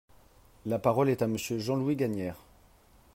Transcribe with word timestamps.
La 0.65 0.79
parole 0.79 1.09
est 1.09 1.21
à 1.21 1.27
Monsieur 1.27 1.59
Jean-Louis 1.59 1.95
Gagnaire. 1.95 2.43